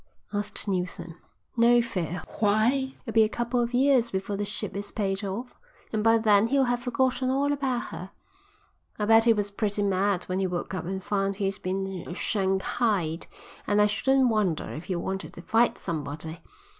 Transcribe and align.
asked 0.33 0.67
Neilson. 0.67 1.13
"No 1.55 1.79
fear. 1.79 2.23
Why, 2.39 2.95
it'll 3.05 3.13
be 3.13 3.21
a 3.23 3.29
couple 3.29 3.61
of 3.61 3.71
years 3.71 4.09
before 4.09 4.35
the 4.35 4.45
ship 4.45 4.75
is 4.75 4.91
paid 4.91 5.23
off, 5.23 5.53
and 5.93 6.03
by 6.03 6.17
then 6.17 6.47
he'll 6.47 6.63
have 6.63 6.81
forgotten 6.81 7.29
all 7.29 7.53
about 7.53 7.89
her. 7.89 8.09
I 8.97 9.05
bet 9.05 9.25
he 9.25 9.33
was 9.33 9.51
pretty 9.51 9.83
mad 9.83 10.23
when 10.23 10.39
he 10.39 10.47
woke 10.47 10.73
up 10.73 10.85
and 10.85 11.03
found 11.03 11.35
he'd 11.35 11.61
been 11.61 12.11
shanghaied, 12.15 13.27
and 13.67 13.79
I 13.79 13.85
shouldn't 13.85 14.29
wonder 14.29 14.65
but 14.73 14.85
he 14.85 14.95
wanted 14.95 15.33
to 15.33 15.43
fight 15.43 15.77
somebody. 15.77 16.41